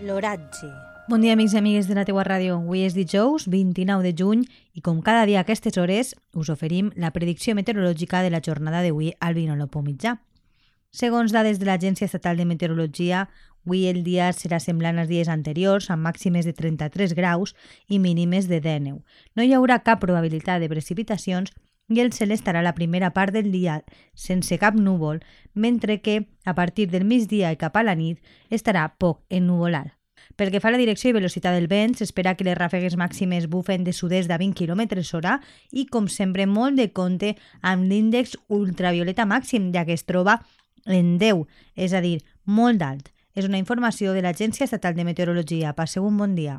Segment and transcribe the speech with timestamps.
[0.00, 0.68] L'oratge.
[1.08, 2.54] Bon dia, amics i amigues de la teua ràdio.
[2.60, 4.44] Avui és dijous, 29 de juny,
[4.78, 8.84] i com cada dia a aquestes hores us oferim la predicció meteorològica de la jornada
[8.84, 10.18] d'avui al Vinolopo mitjà.
[10.94, 13.26] Segons dades de l'Agència Estatal de Meteorologia,
[13.66, 17.56] avui el dia serà semblant als dies anteriors, amb màximes de 33 graus
[17.88, 19.02] i mínimes de 19.
[19.34, 21.50] No hi haurà cap probabilitat de precipitacions
[21.88, 23.82] i el cel estarà la primera part del dia
[24.14, 25.22] sense cap núvol,
[25.54, 28.20] mentre que a partir del migdia i cap a la nit
[28.50, 29.94] estarà poc ennuvolat.
[30.36, 33.48] Pel que fa a la direcció i velocitat del vent, s'espera que les ràfegues màximes
[33.50, 35.38] bufen de sud-est de 20 km hora
[35.72, 40.40] i, com sempre, molt de compte amb l'índex ultravioleta màxim, ja que es troba
[40.86, 43.10] en 10, és a dir, molt alt.
[43.34, 45.74] És una informació de l'Agència Estatal de Meteorologia.
[45.74, 46.58] Passeu un bon dia.